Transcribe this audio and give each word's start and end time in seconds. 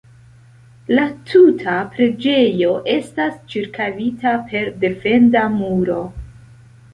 La 0.99 1.03
tuta 1.31 1.75
preĝejo 1.97 2.71
estas 2.95 3.37
ĉirkaŭita 3.53 4.33
per 4.49 4.73
defenda 4.87 5.45
muro. 5.61 6.01